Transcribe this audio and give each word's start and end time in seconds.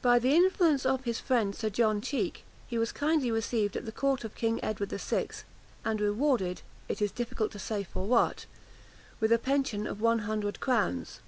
By 0.00 0.18
the 0.18 0.34
influence 0.34 0.86
of 0.86 1.04
his 1.04 1.20
friend 1.20 1.54
Sir 1.54 1.68
John 1.68 2.00
Cheek, 2.00 2.44
he 2.66 2.78
was 2.78 2.90
kindly 2.90 3.30
received 3.30 3.76
at 3.76 3.84
the 3.84 3.92
court 3.92 4.24
of 4.24 4.34
King 4.34 4.58
Edward 4.64 4.88
VI., 4.88 5.28
and 5.84 6.00
rewarded 6.00 6.62
(it 6.88 7.02
is 7.02 7.12
difficult 7.12 7.52
to 7.52 7.58
say 7.58 7.84
for 7.84 8.06
what) 8.06 8.46
with 9.20 9.30
a 9.30 9.38
pension 9.38 9.86
of 9.86 10.00
one 10.00 10.20
hundred 10.20 10.58
crowns. 10.60 11.20